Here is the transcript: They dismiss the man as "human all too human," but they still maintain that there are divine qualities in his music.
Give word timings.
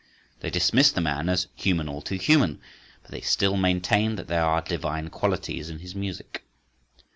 They 0.39 0.49
dismiss 0.49 0.91
the 0.91 0.99
man 0.99 1.29
as 1.29 1.45
"human 1.53 1.87
all 1.87 2.01
too 2.01 2.15
human," 2.15 2.59
but 3.03 3.11
they 3.11 3.21
still 3.21 3.55
maintain 3.55 4.15
that 4.15 4.27
there 4.27 4.43
are 4.43 4.61
divine 4.63 5.09
qualities 5.11 5.69
in 5.69 5.77
his 5.77 5.93
music. 5.93 6.43